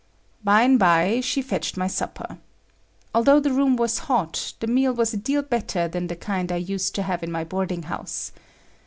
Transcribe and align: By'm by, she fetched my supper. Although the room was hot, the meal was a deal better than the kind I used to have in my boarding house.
By'm 0.43 0.79
by, 0.79 1.21
she 1.23 1.43
fetched 1.43 1.77
my 1.77 1.85
supper. 1.85 2.39
Although 3.13 3.39
the 3.39 3.53
room 3.53 3.75
was 3.75 3.99
hot, 4.09 4.53
the 4.59 4.65
meal 4.65 4.93
was 4.93 5.13
a 5.13 5.17
deal 5.17 5.43
better 5.43 5.87
than 5.87 6.07
the 6.07 6.15
kind 6.15 6.51
I 6.51 6.55
used 6.55 6.95
to 6.95 7.03
have 7.03 7.21
in 7.21 7.31
my 7.31 7.43
boarding 7.43 7.83
house. 7.83 8.31